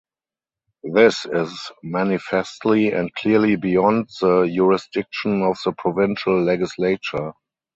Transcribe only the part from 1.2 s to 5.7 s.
is manifestly and clearly beyond the jurisdiction of